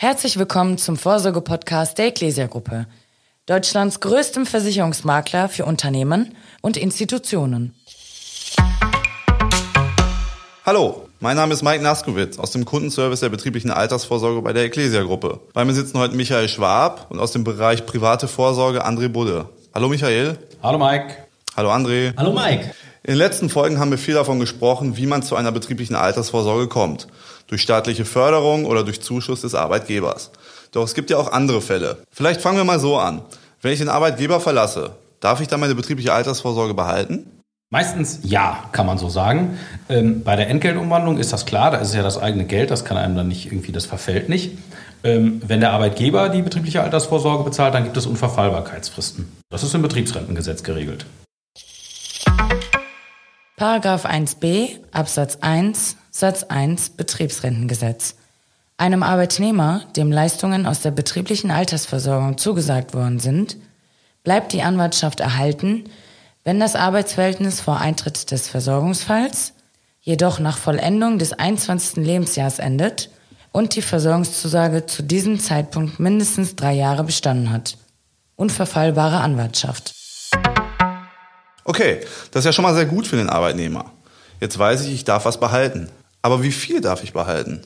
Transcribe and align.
Herzlich 0.00 0.38
willkommen 0.38 0.78
zum 0.78 0.96
Vorsorge-Podcast 0.96 1.98
der 1.98 2.06
Ecclesia-Gruppe, 2.06 2.86
Deutschlands 3.46 3.98
größtem 3.98 4.46
Versicherungsmakler 4.46 5.48
für 5.48 5.64
Unternehmen 5.64 6.36
und 6.60 6.76
Institutionen. 6.76 7.74
Hallo, 10.64 11.08
mein 11.18 11.34
Name 11.34 11.52
ist 11.52 11.64
Mike 11.64 11.82
Naskowitz 11.82 12.38
aus 12.38 12.52
dem 12.52 12.64
Kundenservice 12.64 13.18
der 13.18 13.30
betrieblichen 13.30 13.72
Altersvorsorge 13.72 14.40
bei 14.40 14.52
der 14.52 14.66
Ecclesia-Gruppe. 14.66 15.40
Bei 15.52 15.64
mir 15.64 15.74
sitzen 15.74 15.98
heute 15.98 16.14
Michael 16.14 16.48
Schwab 16.48 17.06
und 17.08 17.18
aus 17.18 17.32
dem 17.32 17.42
Bereich 17.42 17.84
private 17.84 18.28
Vorsorge 18.28 18.86
André 18.86 19.08
Budde. 19.08 19.48
Hallo 19.74 19.88
Michael. 19.88 20.38
Hallo 20.62 20.78
Mike. 20.78 21.16
Hallo 21.56 21.72
André. 21.72 22.12
Hallo 22.16 22.32
Mike. 22.32 22.72
In 23.08 23.14
den 23.14 23.20
letzten 23.20 23.48
Folgen 23.48 23.80
haben 23.80 23.90
wir 23.90 23.96
viel 23.96 24.12
davon 24.12 24.38
gesprochen, 24.38 24.98
wie 24.98 25.06
man 25.06 25.22
zu 25.22 25.34
einer 25.34 25.50
betrieblichen 25.50 25.96
Altersvorsorge 25.96 26.68
kommt. 26.68 27.08
Durch 27.46 27.62
staatliche 27.62 28.04
Förderung 28.04 28.66
oder 28.66 28.84
durch 28.84 29.00
Zuschuss 29.00 29.40
des 29.40 29.54
Arbeitgebers. 29.54 30.30
Doch 30.72 30.84
es 30.84 30.92
gibt 30.92 31.08
ja 31.08 31.16
auch 31.16 31.32
andere 31.32 31.62
Fälle. 31.62 32.02
Vielleicht 32.10 32.42
fangen 32.42 32.58
wir 32.58 32.64
mal 32.64 32.78
so 32.78 32.98
an. 32.98 33.22
Wenn 33.62 33.72
ich 33.72 33.78
den 33.78 33.88
Arbeitgeber 33.88 34.40
verlasse, 34.40 34.90
darf 35.20 35.40
ich 35.40 35.48
dann 35.48 35.58
meine 35.58 35.74
betriebliche 35.74 36.12
Altersvorsorge 36.12 36.74
behalten? 36.74 37.40
Meistens 37.70 38.20
ja, 38.24 38.64
kann 38.72 38.84
man 38.84 38.98
so 38.98 39.08
sagen. 39.08 39.56
Ähm, 39.88 40.22
bei 40.22 40.36
der 40.36 40.50
Entgeltumwandlung 40.50 41.16
ist 41.16 41.32
das 41.32 41.46
klar, 41.46 41.70
da 41.70 41.78
ist 41.78 41.88
es 41.88 41.94
ja 41.94 42.02
das 42.02 42.18
eigene 42.18 42.44
Geld, 42.44 42.70
das 42.70 42.84
kann 42.84 42.98
einem 42.98 43.16
dann 43.16 43.28
nicht 43.28 43.46
irgendwie, 43.46 43.72
das 43.72 43.86
verfällt 43.86 44.28
nicht. 44.28 44.58
Ähm, 45.02 45.40
wenn 45.46 45.60
der 45.60 45.72
Arbeitgeber 45.72 46.28
die 46.28 46.42
betriebliche 46.42 46.82
Altersvorsorge 46.82 47.44
bezahlt, 47.44 47.72
dann 47.72 47.84
gibt 47.84 47.96
es 47.96 48.04
Unverfallbarkeitsfristen. 48.04 49.32
Das 49.48 49.62
ist 49.62 49.74
im 49.74 49.80
Betriebsrentengesetz 49.80 50.62
geregelt. 50.62 51.06
Paragraph 53.58 54.06
1b 54.06 54.78
Absatz 54.92 55.38
1 55.40 55.96
Satz 56.12 56.44
1 56.44 56.90
Betriebsrentengesetz. 56.90 58.14
Einem 58.76 59.02
Arbeitnehmer, 59.02 59.82
dem 59.96 60.12
Leistungen 60.12 60.64
aus 60.64 60.82
der 60.82 60.92
betrieblichen 60.92 61.50
Altersversorgung 61.50 62.38
zugesagt 62.38 62.94
worden 62.94 63.18
sind, 63.18 63.56
bleibt 64.22 64.52
die 64.52 64.62
Anwartschaft 64.62 65.18
erhalten, 65.18 65.90
wenn 66.44 66.60
das 66.60 66.76
Arbeitsverhältnis 66.76 67.60
vor 67.60 67.80
Eintritt 67.80 68.30
des 68.30 68.46
Versorgungsfalls, 68.46 69.54
jedoch 70.02 70.38
nach 70.38 70.56
Vollendung 70.56 71.18
des 71.18 71.32
21. 71.32 71.96
Lebensjahrs 72.06 72.60
endet 72.60 73.10
und 73.50 73.74
die 73.74 73.82
Versorgungszusage 73.82 74.86
zu 74.86 75.02
diesem 75.02 75.40
Zeitpunkt 75.40 75.98
mindestens 75.98 76.54
drei 76.54 76.74
Jahre 76.74 77.02
bestanden 77.02 77.50
hat. 77.50 77.76
Unverfallbare 78.36 79.18
Anwartschaft. 79.18 79.97
Okay, 81.68 82.00
das 82.30 82.40
ist 82.40 82.44
ja 82.46 82.52
schon 82.52 82.62
mal 82.62 82.74
sehr 82.74 82.86
gut 82.86 83.06
für 83.06 83.16
den 83.16 83.28
Arbeitnehmer. 83.28 83.92
Jetzt 84.40 84.58
weiß 84.58 84.86
ich, 84.86 84.94
ich 84.94 85.04
darf 85.04 85.26
was 85.26 85.38
behalten. 85.38 85.90
Aber 86.22 86.42
wie 86.42 86.50
viel 86.50 86.80
darf 86.80 87.04
ich 87.04 87.12
behalten? 87.12 87.60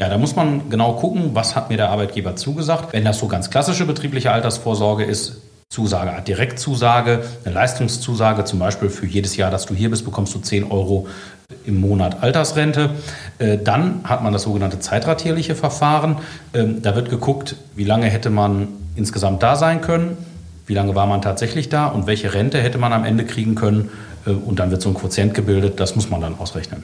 Ja, 0.00 0.08
da 0.08 0.18
muss 0.18 0.36
man 0.36 0.70
genau 0.70 0.92
gucken, 0.92 1.30
was 1.32 1.56
hat 1.56 1.68
mir 1.68 1.78
der 1.78 1.90
Arbeitgeber 1.90 2.36
zugesagt. 2.36 2.92
Wenn 2.92 3.04
das 3.04 3.18
so 3.18 3.26
ganz 3.26 3.50
klassische 3.50 3.86
betriebliche 3.86 4.30
Altersvorsorge 4.30 5.02
ist, 5.02 5.38
Zusage, 5.68 6.22
Direktzusage, 6.22 7.24
eine 7.44 7.54
Leistungszusage, 7.54 8.44
zum 8.44 8.60
Beispiel 8.60 8.88
für 8.88 9.06
jedes 9.06 9.36
Jahr, 9.36 9.50
dass 9.50 9.66
du 9.66 9.74
hier 9.74 9.90
bist, 9.90 10.04
bekommst 10.04 10.32
du 10.36 10.38
10 10.38 10.70
Euro 10.70 11.08
im 11.64 11.80
Monat 11.80 12.22
Altersrente. 12.22 12.90
Äh, 13.38 13.58
dann 13.58 14.02
hat 14.04 14.22
man 14.22 14.32
das 14.32 14.44
sogenannte 14.44 14.78
zeitratierliche 14.78 15.56
Verfahren. 15.56 16.18
Ähm, 16.54 16.82
da 16.82 16.94
wird 16.94 17.10
geguckt, 17.10 17.56
wie 17.74 17.82
lange 17.82 18.06
hätte 18.06 18.30
man 18.30 18.68
insgesamt 18.94 19.42
da 19.42 19.56
sein 19.56 19.80
können 19.80 20.16
wie 20.66 20.74
lange 20.74 20.94
war 20.94 21.06
man 21.06 21.22
tatsächlich 21.22 21.68
da 21.68 21.86
und 21.86 22.06
welche 22.06 22.34
Rente 22.34 22.60
hätte 22.60 22.78
man 22.78 22.92
am 22.92 23.04
Ende 23.04 23.24
kriegen 23.24 23.54
können. 23.54 23.90
Äh, 24.26 24.30
und 24.30 24.58
dann 24.58 24.70
wird 24.70 24.82
so 24.82 24.90
ein 24.90 24.94
Quotient 24.94 25.34
gebildet, 25.34 25.80
das 25.80 25.96
muss 25.96 26.10
man 26.10 26.20
dann 26.20 26.38
ausrechnen. 26.38 26.82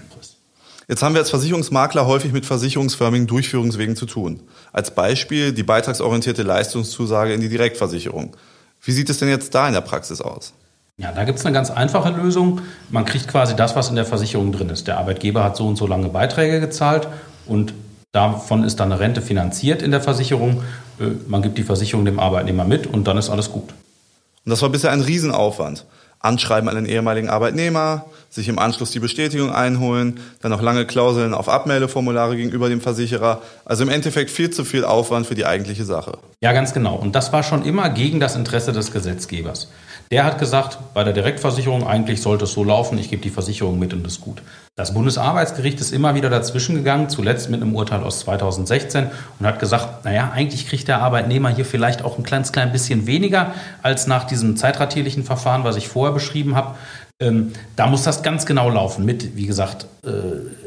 Jetzt 0.88 1.02
haben 1.02 1.14
wir 1.14 1.20
als 1.20 1.30
Versicherungsmakler 1.30 2.06
häufig 2.06 2.32
mit 2.32 2.44
versicherungsförmigen 2.44 3.26
Durchführungswegen 3.26 3.96
zu 3.96 4.06
tun. 4.06 4.40
Als 4.72 4.94
Beispiel 4.94 5.52
die 5.52 5.62
beitragsorientierte 5.62 6.42
Leistungszusage 6.42 7.32
in 7.32 7.40
die 7.40 7.48
Direktversicherung. 7.48 8.36
Wie 8.82 8.92
sieht 8.92 9.08
es 9.08 9.18
denn 9.18 9.28
jetzt 9.28 9.54
da 9.54 9.68
in 9.68 9.74
der 9.74 9.80
Praxis 9.80 10.20
aus? 10.20 10.52
Ja, 10.98 11.12
da 11.12 11.24
gibt 11.24 11.38
es 11.38 11.46
eine 11.46 11.54
ganz 11.54 11.70
einfache 11.70 12.10
Lösung. 12.10 12.60
Man 12.90 13.04
kriegt 13.04 13.28
quasi 13.28 13.56
das, 13.56 13.74
was 13.76 13.88
in 13.88 13.94
der 13.94 14.04
Versicherung 14.04 14.52
drin 14.52 14.68
ist. 14.68 14.88
Der 14.88 14.98
Arbeitgeber 14.98 15.42
hat 15.44 15.56
so 15.56 15.66
und 15.66 15.76
so 15.76 15.86
lange 15.86 16.08
Beiträge 16.08 16.60
gezahlt 16.60 17.08
und 17.46 17.72
davon 18.12 18.64
ist 18.64 18.80
dann 18.80 18.92
eine 18.92 19.00
Rente 19.00 19.22
finanziert 19.22 19.82
in 19.82 19.90
der 19.90 20.00
Versicherung 20.00 20.62
äh, 21.02 21.04
man 21.26 21.42
gibt 21.42 21.58
die 21.58 21.62
Versicherung 21.62 22.04
dem 22.04 22.18
Arbeitnehmer 22.18 22.64
mit 22.64 22.86
und 22.86 23.06
dann 23.06 23.18
ist 23.18 23.30
alles 23.30 23.50
gut. 23.50 23.70
Und 24.44 24.50
das 24.50 24.62
war 24.62 24.68
bisher 24.68 24.90
ein 24.90 25.00
Riesenaufwand. 25.00 25.84
Anschreiben 26.20 26.68
an 26.68 26.76
den 26.76 26.86
ehemaligen 26.86 27.28
Arbeitnehmer, 27.28 28.04
sich 28.30 28.48
im 28.48 28.60
Anschluss 28.60 28.92
die 28.92 29.00
Bestätigung 29.00 29.50
einholen, 29.50 30.20
dann 30.40 30.52
noch 30.52 30.62
lange 30.62 30.86
Klauseln 30.86 31.34
auf 31.34 31.48
Abmeldeformulare 31.48 32.36
gegenüber 32.36 32.68
dem 32.68 32.80
Versicherer. 32.80 33.42
Also 33.64 33.82
im 33.82 33.88
Endeffekt 33.88 34.30
viel 34.30 34.50
zu 34.50 34.64
viel 34.64 34.84
Aufwand 34.84 35.26
für 35.26 35.34
die 35.34 35.46
eigentliche 35.46 35.84
Sache. 35.84 36.18
Ja, 36.40 36.52
ganz 36.52 36.72
genau. 36.72 36.94
Und 36.94 37.16
das 37.16 37.32
war 37.32 37.42
schon 37.42 37.64
immer 37.64 37.90
gegen 37.90 38.20
das 38.20 38.36
Interesse 38.36 38.72
des 38.72 38.92
Gesetzgebers. 38.92 39.68
Der 40.12 40.24
hat 40.24 40.38
gesagt, 40.38 40.76
bei 40.92 41.04
der 41.04 41.14
Direktversicherung 41.14 41.86
eigentlich 41.86 42.20
sollte 42.20 42.44
es 42.44 42.52
so 42.52 42.62
laufen, 42.62 42.98
ich 42.98 43.08
gebe 43.08 43.22
die 43.22 43.30
Versicherung 43.30 43.78
mit 43.78 43.94
und 43.94 44.06
ist 44.06 44.20
gut. 44.20 44.42
Das 44.76 44.92
Bundesarbeitsgericht 44.92 45.80
ist 45.80 45.90
immer 45.90 46.14
wieder 46.14 46.28
dazwischen 46.28 46.74
gegangen, 46.74 47.08
zuletzt 47.08 47.48
mit 47.48 47.62
einem 47.62 47.74
Urteil 47.74 48.02
aus 48.02 48.20
2016 48.20 49.06
und 49.40 49.46
hat 49.46 49.58
gesagt, 49.58 50.04
naja, 50.04 50.30
eigentlich 50.30 50.68
kriegt 50.68 50.86
der 50.86 51.00
Arbeitnehmer 51.00 51.48
hier 51.48 51.64
vielleicht 51.64 52.04
auch 52.04 52.18
ein 52.18 52.24
kleines 52.24 52.52
klein 52.52 52.72
bisschen 52.72 53.06
weniger 53.06 53.54
als 53.80 54.06
nach 54.06 54.24
diesem 54.24 54.54
zeitratierlichen 54.58 55.24
Verfahren, 55.24 55.64
was 55.64 55.76
ich 55.76 55.88
vorher 55.88 56.12
beschrieben 56.12 56.56
habe. 56.56 56.74
Ähm, 57.18 57.52
da 57.76 57.86
muss 57.86 58.02
das 58.02 58.22
ganz 58.22 58.44
genau 58.44 58.68
laufen 58.68 59.06
mit, 59.06 59.34
wie 59.34 59.46
gesagt, 59.46 59.86
äh, 60.04 60.10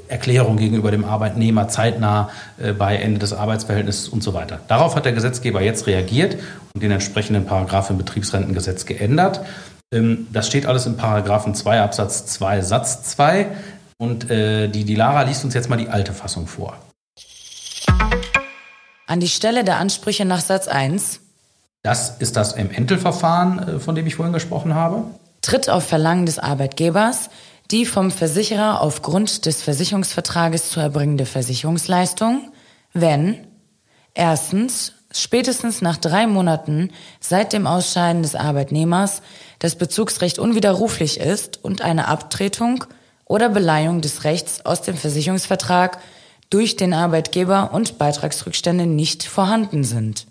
Erklärung 0.07 0.57
gegenüber 0.57 0.91
dem 0.91 1.05
Arbeitnehmer 1.05 1.67
zeitnah 1.67 2.29
äh, 2.57 2.73
bei 2.73 2.97
Ende 2.97 3.19
des 3.19 3.33
Arbeitsverhältnisses 3.33 4.09
und 4.09 4.23
so 4.23 4.33
weiter. 4.33 4.59
Darauf 4.67 4.95
hat 4.95 5.05
der 5.05 5.13
Gesetzgeber 5.13 5.61
jetzt 5.61 5.87
reagiert 5.87 6.37
und 6.73 6.83
den 6.83 6.91
entsprechenden 6.91 7.45
Paragraph 7.45 7.89
im 7.89 7.97
Betriebsrentengesetz 7.97 8.85
geändert. 8.85 9.41
Ähm, 9.93 10.27
das 10.31 10.47
steht 10.47 10.65
alles 10.65 10.85
in 10.85 10.97
Paragraphen 10.97 11.55
2 11.55 11.81
Absatz 11.81 12.25
2 12.27 12.61
Satz 12.61 13.03
2 13.03 13.47
und 13.97 14.29
äh, 14.29 14.67
die, 14.67 14.83
die 14.83 14.95
Lara 14.95 15.23
liest 15.23 15.45
uns 15.45 15.53
jetzt 15.53 15.69
mal 15.69 15.77
die 15.77 15.89
alte 15.89 16.13
Fassung 16.13 16.47
vor. 16.47 16.77
An 19.07 19.19
die 19.19 19.27
Stelle 19.27 19.63
der 19.63 19.77
Ansprüche 19.77 20.25
nach 20.25 20.41
Satz 20.41 20.67
1. 20.67 21.21
Das 21.83 22.17
ist 22.17 22.35
das 22.35 22.53
im 22.53 22.71
Entelverfahren, 22.71 23.59
äh, 23.59 23.79
von 23.79 23.95
dem 23.95 24.07
ich 24.07 24.15
vorhin 24.15 24.33
gesprochen 24.33 24.73
habe. 24.73 25.03
Tritt 25.41 25.69
auf 25.69 25.85
Verlangen 25.85 26.25
des 26.25 26.39
Arbeitgebers 26.39 27.29
die 27.71 27.85
vom 27.85 28.11
Versicherer 28.11 28.81
aufgrund 28.81 29.45
des 29.45 29.61
Versicherungsvertrages 29.61 30.69
zu 30.69 30.79
erbringende 30.79 31.25
Versicherungsleistung, 31.25 32.51
wenn 32.93 33.47
erstens 34.13 34.93
spätestens 35.11 35.81
nach 35.81 35.97
drei 35.97 36.27
Monaten 36.27 36.91
seit 37.19 37.53
dem 37.53 37.67
Ausscheiden 37.67 38.21
des 38.21 38.35
Arbeitnehmers 38.35 39.21
das 39.59 39.75
Bezugsrecht 39.75 40.39
unwiderruflich 40.39 41.19
ist 41.19 41.63
und 41.63 41.81
eine 41.81 42.07
Abtretung 42.07 42.83
oder 43.25 43.49
Beleihung 43.49 44.01
des 44.01 44.23
Rechts 44.23 44.65
aus 44.65 44.81
dem 44.81 44.97
Versicherungsvertrag 44.97 45.99
durch 46.49 46.75
den 46.75 46.93
Arbeitgeber 46.93 47.71
und 47.73 47.97
Beitragsrückstände 47.97 48.85
nicht 48.85 49.23
vorhanden 49.23 49.83
sind. 49.83 50.27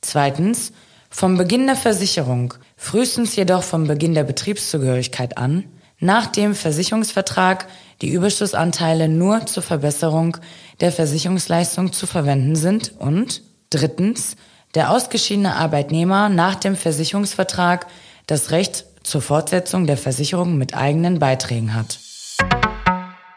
Zweitens, 0.00 0.72
vom 1.10 1.36
Beginn 1.36 1.66
der 1.66 1.76
Versicherung, 1.76 2.54
frühestens 2.76 3.36
jedoch 3.36 3.62
vom 3.62 3.86
Beginn 3.86 4.14
der 4.14 4.24
Betriebszugehörigkeit 4.24 5.38
an, 5.38 5.64
nach 6.04 6.26
dem 6.26 6.54
Versicherungsvertrag 6.54 7.66
die 8.02 8.10
Überschussanteile 8.10 9.08
nur 9.08 9.46
zur 9.46 9.62
Verbesserung 9.62 10.36
der 10.80 10.92
Versicherungsleistung 10.92 11.92
zu 11.92 12.06
verwenden 12.06 12.56
sind 12.56 12.92
und 12.98 13.40
drittens 13.70 14.36
der 14.74 14.90
ausgeschiedene 14.90 15.56
Arbeitnehmer 15.56 16.28
nach 16.28 16.56
dem 16.56 16.76
Versicherungsvertrag 16.76 17.86
das 18.26 18.50
Recht 18.50 18.84
zur 19.02 19.22
Fortsetzung 19.22 19.86
der 19.86 19.96
Versicherung 19.96 20.58
mit 20.58 20.76
eigenen 20.76 21.20
Beiträgen 21.20 21.74
hat. 21.74 21.98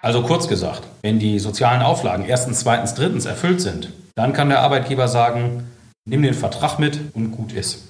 Also 0.02 0.22
kurz 0.24 0.50
gesagt, 0.50 0.84
wenn 1.02 1.20
die 1.20 1.40
sozialen 1.40 1.82
Auflagen 1.82 2.26
erstens, 2.26 2.60
zweitens, 2.60 2.96
drittens 2.96 3.26
erfüllt 3.26 3.62
sind, 3.62 3.94
dann 4.16 4.34
kann 4.34 4.50
der 4.50 4.60
Arbeitgeber 4.60 5.08
sagen, 5.08 5.72
nimm 6.06 6.22
den 6.22 6.34
Vertrag 6.34 6.80
mit 6.80 7.00
und 7.14 7.32
gut 7.32 7.54
ist. 7.54 7.86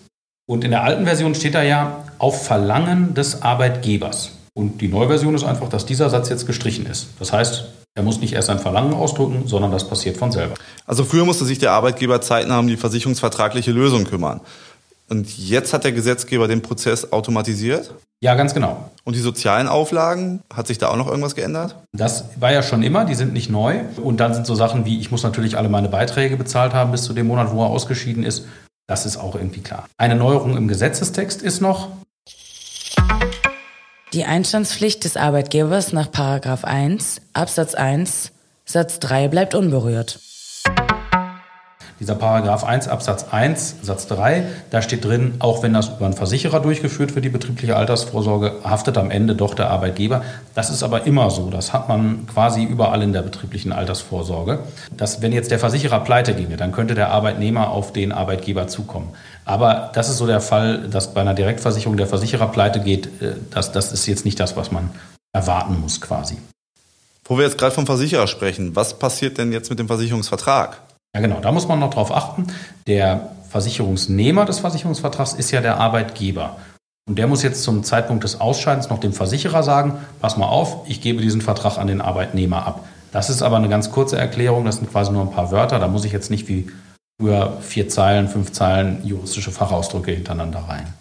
Und 0.47 0.63
in 0.63 0.71
der 0.71 0.83
alten 0.83 1.05
Version 1.05 1.33
steht 1.33 1.55
da 1.55 1.63
ja 1.63 2.03
auf 2.19 2.45
Verlangen 2.45 3.15
des 3.15 3.41
Arbeitgebers. 3.41 4.37
Und 4.57 4.81
die 4.81 4.87
Neuversion 4.87 5.35
ist 5.35 5.43
einfach, 5.43 5.69
dass 5.69 5.85
dieser 5.85 6.09
Satz 6.09 6.29
jetzt 6.29 6.47
gestrichen 6.47 6.87
ist. 6.87 7.09
Das 7.19 7.31
heißt, 7.31 7.65
er 7.93 8.01
muss 8.01 8.19
nicht 8.21 8.33
erst 8.33 8.49
ein 8.49 8.57
Verlangen 8.57 8.95
ausdrücken, 8.95 9.43
sondern 9.45 9.69
das 9.69 9.87
passiert 9.87 10.17
von 10.17 10.31
selber. 10.31 10.55
Also 10.87 11.03
früher 11.03 11.25
musste 11.25 11.45
sich 11.45 11.59
der 11.59 11.73
Arbeitgeber 11.73 12.21
zeitnah 12.21 12.57
um 12.57 12.67
die 12.67 12.75
versicherungsvertragliche 12.75 13.71
Lösung 13.71 14.05
kümmern. 14.05 14.41
Und 15.09 15.37
jetzt 15.37 15.73
hat 15.73 15.83
der 15.83 15.91
Gesetzgeber 15.91 16.47
den 16.47 16.63
Prozess 16.63 17.11
automatisiert? 17.11 17.93
Ja, 18.19 18.33
ganz 18.33 18.55
genau. 18.55 18.89
Und 19.03 19.15
die 19.15 19.19
sozialen 19.19 19.67
Auflagen, 19.67 20.41
hat 20.51 20.65
sich 20.65 20.79
da 20.79 20.87
auch 20.87 20.97
noch 20.97 21.07
irgendwas 21.07 21.35
geändert? 21.35 21.75
Das 21.93 22.25
war 22.39 22.51
ja 22.51 22.63
schon 22.63 22.81
immer, 22.81 23.05
die 23.05 23.13
sind 23.13 23.33
nicht 23.33 23.51
neu. 23.51 23.81
Und 24.03 24.19
dann 24.19 24.33
sind 24.33 24.47
so 24.47 24.55
Sachen 24.55 24.85
wie, 24.85 24.99
ich 24.99 25.11
muss 25.11 25.21
natürlich 25.21 25.55
alle 25.55 25.69
meine 25.69 25.87
Beiträge 25.87 26.35
bezahlt 26.35 26.73
haben 26.73 26.91
bis 26.91 27.03
zu 27.03 27.13
dem 27.13 27.27
Monat, 27.27 27.51
wo 27.51 27.61
er 27.61 27.69
ausgeschieden 27.69 28.23
ist. 28.23 28.47
Das 28.87 29.05
ist 29.05 29.17
auch 29.17 29.35
irgendwie 29.35 29.61
klar. 29.61 29.85
Eine 29.97 30.15
Neuerung 30.15 30.57
im 30.57 30.67
Gesetzestext 30.67 31.43
ist 31.43 31.61
noch, 31.61 31.89
die 34.13 34.25
Einstandspflicht 34.25 35.03
des 35.03 35.17
Arbeitgebers 35.17 35.91
nach 35.93 36.11
1 36.63 37.21
Absatz 37.33 37.75
1 37.75 38.31
Satz 38.65 38.99
3 38.99 39.27
bleibt 39.29 39.55
unberührt. 39.55 40.19
Dieser 41.99 42.13
Paragraph 42.13 42.63
1 42.63 42.87
Absatz 42.87 43.25
1 43.31 43.77
Satz 43.81 44.05
3, 44.07 44.43
da 44.69 44.83
steht 44.83 45.03
drin, 45.03 45.35
auch 45.39 45.63
wenn 45.63 45.73
das 45.73 45.89
über 45.89 46.05
einen 46.05 46.13
Versicherer 46.13 46.59
durchgeführt 46.59 47.15
wird, 47.15 47.25
die 47.25 47.29
betriebliche 47.29 47.75
Altersvorsorge, 47.75 48.57
haftet 48.63 48.97
am 48.99 49.09
Ende 49.09 49.35
doch 49.35 49.55
der 49.55 49.71
Arbeitgeber. 49.71 50.21
Das 50.53 50.69
ist 50.69 50.83
aber 50.83 51.07
immer 51.07 51.31
so. 51.31 51.49
Das 51.49 51.73
hat 51.73 51.89
man 51.89 52.27
quasi 52.27 52.63
überall 52.63 53.01
in 53.01 53.13
der 53.13 53.23
betrieblichen 53.23 53.71
Altersvorsorge. 53.71 54.59
Dass, 54.95 55.21
wenn 55.23 55.31
jetzt 55.31 55.49
der 55.49 55.59
Versicherer 55.59 56.01
pleite 56.01 56.35
ginge, 56.35 56.55
dann 56.55 56.71
könnte 56.71 56.93
der 56.93 57.09
Arbeitnehmer 57.09 57.71
auf 57.71 57.93
den 57.93 58.11
Arbeitgeber 58.11 58.67
zukommen. 58.67 59.09
Aber 59.45 59.91
das 59.93 60.09
ist 60.09 60.17
so 60.17 60.27
der 60.27 60.41
Fall, 60.41 60.87
dass 60.89 61.13
bei 61.13 61.21
einer 61.21 61.33
Direktversicherung 61.33 61.97
der 61.97 62.07
Versicherer 62.07 62.49
pleite 62.49 62.79
geht. 62.79 63.07
Äh, 63.21 63.35
das, 63.49 63.71
das 63.71 63.91
ist 63.91 64.05
jetzt 64.05 64.25
nicht 64.25 64.39
das, 64.39 64.55
was 64.55 64.71
man 64.71 64.91
erwarten 65.33 65.79
muss 65.79 65.99
quasi. 65.99 66.37
Wo 67.25 67.37
wir 67.37 67.45
jetzt 67.45 67.57
gerade 67.57 67.73
vom 67.73 67.85
Versicherer 67.85 68.27
sprechen, 68.27 68.75
was 68.75 68.97
passiert 68.97 69.37
denn 69.37 69.51
jetzt 69.51 69.69
mit 69.69 69.79
dem 69.79 69.87
Versicherungsvertrag? 69.87 70.81
Ja, 71.15 71.21
genau, 71.21 71.39
da 71.39 71.51
muss 71.51 71.67
man 71.67 71.79
noch 71.79 71.89
drauf 71.89 72.11
achten. 72.11 72.47
Der 72.85 73.31
Versicherungsnehmer 73.49 74.45
des 74.45 74.59
Versicherungsvertrags 74.59 75.33
ist 75.33 75.51
ja 75.51 75.61
der 75.61 75.77
Arbeitgeber. 75.79 76.57
Und 77.07 77.17
der 77.17 77.27
muss 77.27 77.41
jetzt 77.41 77.63
zum 77.63 77.83
Zeitpunkt 77.83 78.23
des 78.23 78.41
Ausscheidens 78.41 78.89
noch 78.89 78.99
dem 78.99 79.13
Versicherer 79.13 79.63
sagen, 79.63 79.97
pass 80.19 80.35
mal 80.35 80.47
auf, 80.47 80.83
ich 80.87 81.01
gebe 81.01 81.21
diesen 81.21 81.41
Vertrag 81.41 81.77
an 81.77 81.87
den 81.87 82.01
Arbeitnehmer 82.01 82.67
ab. 82.67 82.85
Das 83.13 83.29
ist 83.29 83.41
aber 83.41 83.55
eine 83.55 83.69
ganz 83.69 83.91
kurze 83.91 84.17
Erklärung, 84.17 84.65
das 84.65 84.75
sind 84.75 84.91
quasi 84.91 85.11
nur 85.11 85.21
ein 85.21 85.31
paar 85.31 85.51
Wörter, 85.51 85.79
da 85.79 85.87
muss 85.87 86.03
ich 86.03 86.11
jetzt 86.11 86.29
nicht 86.29 86.49
wie 86.49 86.69
früher 87.19 87.57
vier 87.61 87.87
Zeilen, 87.87 88.27
fünf 88.27 88.51
Zeilen 88.51 89.05
juristische 89.05 89.51
Fachausdrücke 89.51 90.11
hintereinander 90.11 90.59
rein. 90.67 90.93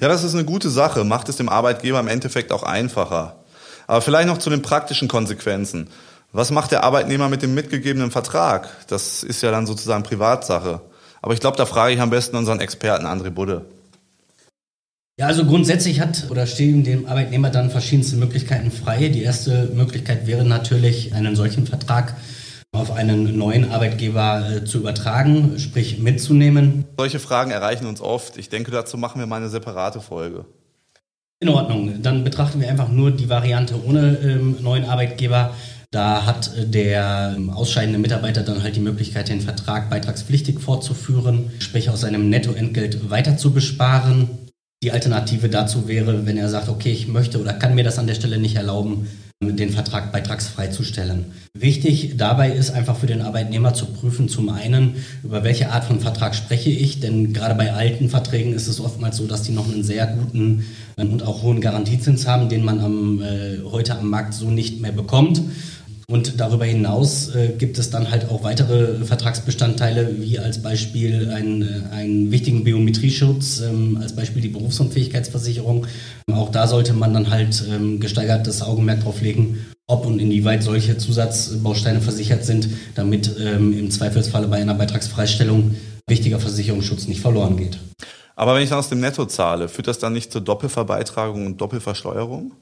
Ja, 0.00 0.06
das 0.06 0.22
ist 0.22 0.34
eine 0.34 0.44
gute 0.44 0.70
Sache, 0.70 1.02
macht 1.02 1.28
es 1.28 1.36
dem 1.36 1.48
Arbeitgeber 1.48 1.98
im 1.98 2.06
Endeffekt 2.06 2.52
auch 2.52 2.62
einfacher. 2.62 3.34
Aber 3.88 4.00
vielleicht 4.00 4.28
noch 4.28 4.38
zu 4.38 4.50
den 4.50 4.62
praktischen 4.62 5.08
Konsequenzen. 5.08 5.88
Was 6.32 6.50
macht 6.50 6.72
der 6.72 6.84
Arbeitnehmer 6.84 7.28
mit 7.28 7.42
dem 7.42 7.54
mitgegebenen 7.54 8.10
Vertrag? 8.10 8.68
Das 8.88 9.22
ist 9.22 9.42
ja 9.42 9.50
dann 9.50 9.66
sozusagen 9.66 10.02
Privatsache. 10.02 10.82
Aber 11.22 11.32
ich 11.32 11.40
glaube, 11.40 11.56
da 11.56 11.64
frage 11.64 11.94
ich 11.94 12.00
am 12.00 12.10
besten 12.10 12.36
unseren 12.36 12.60
Experten 12.60 13.06
André 13.06 13.30
Budde. 13.30 13.64
Ja, 15.18 15.26
also 15.26 15.44
grundsätzlich 15.46 16.00
hat 16.00 16.26
oder 16.30 16.46
stehen 16.46 16.84
dem 16.84 17.06
Arbeitnehmer 17.06 17.50
dann 17.50 17.70
verschiedenste 17.70 18.16
Möglichkeiten 18.16 18.70
frei. 18.70 19.08
Die 19.08 19.22
erste 19.22 19.70
Möglichkeit 19.74 20.26
wäre 20.26 20.44
natürlich, 20.44 21.12
einen 21.14 21.34
solchen 21.34 21.66
Vertrag 21.66 22.14
auf 22.72 22.92
einen 22.92 23.36
neuen 23.36 23.72
Arbeitgeber 23.72 24.48
äh, 24.48 24.64
zu 24.64 24.78
übertragen, 24.78 25.58
sprich 25.58 25.98
mitzunehmen. 25.98 26.84
Solche 26.96 27.18
Fragen 27.18 27.50
erreichen 27.50 27.86
uns 27.86 28.00
oft. 28.00 28.36
Ich 28.36 28.50
denke, 28.50 28.70
dazu 28.70 28.98
machen 28.98 29.18
wir 29.18 29.26
mal 29.26 29.36
eine 29.36 29.48
separate 29.48 30.00
Folge. 30.00 30.44
In 31.40 31.48
Ordnung. 31.48 32.02
Dann 32.02 32.22
betrachten 32.22 32.60
wir 32.60 32.68
einfach 32.68 32.88
nur 32.88 33.10
die 33.10 33.28
Variante 33.28 33.82
ohne 33.84 34.18
ähm, 34.22 34.58
neuen 34.60 34.84
Arbeitgeber. 34.84 35.54
Da 35.90 36.26
hat 36.26 36.54
äh, 36.56 36.66
der 36.66 37.34
ähm, 37.36 37.50
ausscheidende 37.50 37.98
Mitarbeiter 37.98 38.42
dann 38.42 38.62
halt 38.62 38.76
die 38.76 38.80
Möglichkeit, 38.80 39.28
den 39.28 39.40
Vertrag 39.40 39.88
beitragspflichtig 39.88 40.60
fortzuführen, 40.60 41.50
sprich 41.60 41.88
aus 41.88 42.02
seinem 42.02 42.28
Nettoentgelt 42.28 43.10
weiter 43.10 43.36
zu 43.36 43.52
besparen. 43.52 44.28
Die 44.82 44.92
Alternative 44.92 45.48
dazu 45.48 45.88
wäre, 45.88 46.26
wenn 46.26 46.36
er 46.36 46.48
sagt, 46.48 46.68
okay, 46.68 46.92
ich 46.92 47.08
möchte 47.08 47.40
oder 47.40 47.54
kann 47.54 47.74
mir 47.74 47.84
das 47.84 47.98
an 47.98 48.06
der 48.06 48.14
Stelle 48.14 48.38
nicht 48.38 48.56
erlauben, 48.56 49.08
den 49.40 49.70
Vertrag 49.70 50.10
beitragsfrei 50.10 50.66
zu 50.66 50.82
stellen. 50.82 51.26
Wichtig 51.54 52.16
dabei 52.16 52.50
ist 52.50 52.70
einfach 52.70 52.96
für 52.96 53.06
den 53.06 53.22
Arbeitnehmer 53.22 53.72
zu 53.72 53.86
prüfen, 53.86 54.28
zum 54.28 54.48
einen, 54.48 54.96
über 55.22 55.44
welche 55.44 55.70
Art 55.70 55.84
von 55.84 56.00
Vertrag 56.00 56.34
spreche 56.34 56.70
ich, 56.70 56.98
denn 56.98 57.32
gerade 57.32 57.54
bei 57.54 57.72
alten 57.72 58.10
Verträgen 58.10 58.52
ist 58.52 58.66
es 58.66 58.80
oftmals 58.80 59.16
so, 59.16 59.28
dass 59.28 59.42
die 59.42 59.52
noch 59.52 59.70
einen 59.70 59.84
sehr 59.84 60.08
guten 60.08 60.66
und 60.96 61.22
auch 61.22 61.42
hohen 61.42 61.60
Garantiezins 61.60 62.26
haben, 62.26 62.48
den 62.48 62.64
man 62.64 62.80
am, 62.80 63.22
äh, 63.22 63.58
heute 63.70 63.96
am 63.96 64.10
Markt 64.10 64.34
so 64.34 64.50
nicht 64.50 64.80
mehr 64.80 64.90
bekommt. 64.90 65.40
Und 66.10 66.40
darüber 66.40 66.64
hinaus 66.64 67.34
äh, 67.34 67.48
gibt 67.58 67.76
es 67.78 67.90
dann 67.90 68.10
halt 68.10 68.30
auch 68.30 68.42
weitere 68.42 69.04
Vertragsbestandteile, 69.04 70.18
wie 70.18 70.38
als 70.38 70.62
Beispiel 70.62 71.30
einen, 71.30 71.60
äh, 71.60 71.94
einen 71.94 72.30
wichtigen 72.30 72.64
Biometrieschutz, 72.64 73.60
ähm, 73.60 73.98
als 74.00 74.16
Beispiel 74.16 74.40
die 74.40 74.48
Berufsunfähigkeitsversicherung. 74.48 75.86
Auch 76.32 76.50
da 76.50 76.66
sollte 76.66 76.94
man 76.94 77.12
dann 77.12 77.28
halt 77.28 77.62
ähm, 77.70 78.00
gesteigertes 78.00 78.62
Augenmerk 78.62 79.02
drauf 79.02 79.20
legen, 79.20 79.66
ob 79.86 80.06
und 80.06 80.18
inwieweit 80.18 80.62
solche 80.62 80.96
Zusatzbausteine 80.96 82.00
versichert 82.00 82.42
sind, 82.42 82.70
damit 82.94 83.36
ähm, 83.38 83.78
im 83.78 83.90
Zweifelsfalle 83.90 84.48
bei 84.48 84.56
einer 84.62 84.74
Beitragsfreistellung 84.74 85.74
wichtiger 86.08 86.40
Versicherungsschutz 86.40 87.06
nicht 87.06 87.20
verloren 87.20 87.58
geht. 87.58 87.78
Aber 88.34 88.54
wenn 88.54 88.62
ich 88.62 88.70
dann 88.70 88.78
aus 88.78 88.88
dem 88.88 89.00
Netto 89.00 89.26
zahle, 89.26 89.68
führt 89.68 89.88
das 89.88 89.98
dann 89.98 90.14
nicht 90.14 90.32
zur 90.32 90.40
Doppelverbeitragung 90.40 91.44
und 91.44 91.60
Doppelversteuerung? 91.60 92.52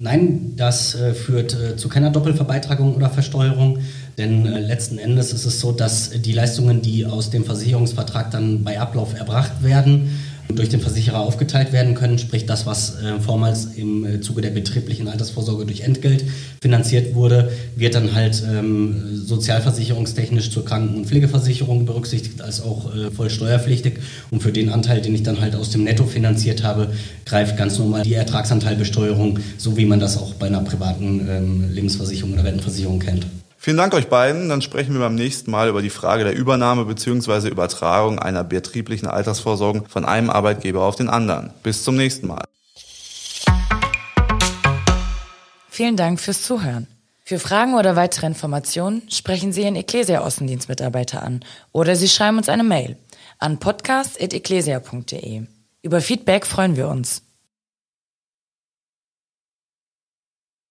Nein, 0.00 0.52
das 0.54 0.94
äh, 0.94 1.12
führt 1.12 1.54
äh, 1.54 1.76
zu 1.76 1.88
keiner 1.88 2.10
Doppelverbeitragung 2.10 2.94
oder 2.94 3.10
Versteuerung, 3.10 3.80
denn 4.16 4.46
äh, 4.46 4.60
letzten 4.60 4.96
Endes 4.96 5.32
ist 5.32 5.44
es 5.44 5.58
so, 5.58 5.72
dass 5.72 6.10
die 6.10 6.32
Leistungen, 6.32 6.82
die 6.82 7.04
aus 7.04 7.30
dem 7.30 7.44
Versicherungsvertrag 7.44 8.30
dann 8.30 8.62
bei 8.62 8.78
Ablauf 8.78 9.18
erbracht 9.18 9.64
werden, 9.64 10.16
durch 10.54 10.68
den 10.68 10.80
Versicherer 10.80 11.20
aufgeteilt 11.20 11.72
werden 11.72 11.94
können, 11.94 12.18
sprich 12.18 12.46
das, 12.46 12.66
was 12.66 12.96
äh, 13.02 13.20
vormals 13.20 13.66
im 13.76 14.04
äh, 14.04 14.20
Zuge 14.20 14.40
der 14.40 14.50
betrieblichen 14.50 15.08
Altersvorsorge 15.08 15.66
durch 15.66 15.80
Entgelt 15.80 16.24
finanziert 16.62 17.14
wurde, 17.14 17.52
wird 17.76 17.94
dann 17.94 18.14
halt 18.14 18.42
ähm, 18.50 19.24
sozialversicherungstechnisch 19.24 20.50
zur 20.50 20.64
Kranken- 20.64 20.96
und 20.96 21.06
Pflegeversicherung 21.06 21.86
berücksichtigt, 21.86 22.40
als 22.40 22.62
auch 22.62 22.94
äh, 22.94 23.10
voll 23.10 23.30
steuerpflichtig. 23.30 23.98
Und 24.30 24.42
für 24.42 24.52
den 24.52 24.70
Anteil, 24.70 25.00
den 25.00 25.14
ich 25.14 25.22
dann 25.22 25.40
halt 25.40 25.54
aus 25.54 25.70
dem 25.70 25.84
Netto 25.84 26.04
finanziert 26.04 26.62
habe, 26.62 26.92
greift 27.26 27.56
ganz 27.56 27.78
normal 27.78 28.02
die 28.02 28.14
Ertragsanteilbesteuerung, 28.14 29.38
so 29.58 29.76
wie 29.76 29.86
man 29.86 30.00
das 30.00 30.16
auch 30.16 30.34
bei 30.34 30.46
einer 30.46 30.60
privaten 30.60 31.28
ähm, 31.28 31.64
Lebensversicherung 31.72 32.32
oder 32.32 32.44
Rentenversicherung 32.44 32.98
kennt. 32.98 33.26
Vielen 33.60 33.76
Dank 33.76 33.92
euch 33.92 34.08
beiden. 34.08 34.48
Dann 34.48 34.62
sprechen 34.62 34.94
wir 34.94 35.00
beim 35.00 35.16
nächsten 35.16 35.50
Mal 35.50 35.68
über 35.68 35.82
die 35.82 35.90
Frage 35.90 36.22
der 36.22 36.36
Übernahme 36.36 36.84
bzw. 36.84 37.48
Übertragung 37.48 38.20
einer 38.20 38.44
betrieblichen 38.44 39.08
Altersvorsorge 39.08 39.82
von 39.88 40.04
einem 40.04 40.30
Arbeitgeber 40.30 40.84
auf 40.84 40.94
den 40.94 41.08
anderen. 41.08 41.50
Bis 41.64 41.82
zum 41.82 41.96
nächsten 41.96 42.28
Mal. 42.28 42.44
Vielen 45.68 45.96
Dank 45.96 46.20
fürs 46.20 46.42
Zuhören. 46.42 46.86
Für 47.24 47.40
Fragen 47.40 47.74
oder 47.74 47.96
weitere 47.96 48.26
Informationen 48.26 49.02
sprechen 49.10 49.52
Sie 49.52 49.62
Ihren 49.62 49.76
Ecclesia-Außendienstmitarbeiter 49.76 51.22
an 51.22 51.44
oder 51.72 51.96
Sie 51.96 52.08
schreiben 52.08 52.38
uns 52.38 52.48
eine 52.48 52.64
Mail 52.64 52.96
an 53.38 53.58
podcast.ecclesia.de. 53.58 55.42
Über 55.82 56.00
Feedback 56.00 56.46
freuen 56.46 56.76
wir 56.76 56.88
uns. 56.88 57.27